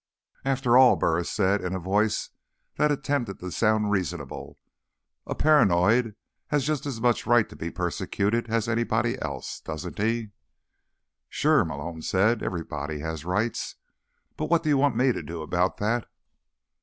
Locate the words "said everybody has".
12.01-13.25